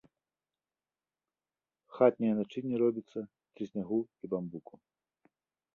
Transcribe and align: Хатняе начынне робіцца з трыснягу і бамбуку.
Хатняе 1.97 2.33
начынне 2.41 2.75
робіцца 2.85 3.17
з 3.21 3.29
трыснягу 3.53 3.99
і 4.23 4.33
бамбуку. 4.35 4.75